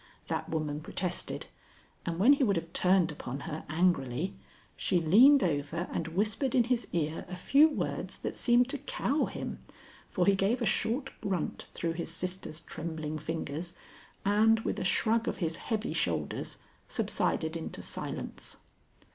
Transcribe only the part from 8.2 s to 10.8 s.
seemed to cow him, for he gave a